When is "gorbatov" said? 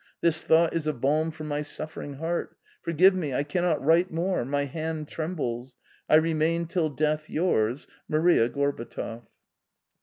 8.49-9.27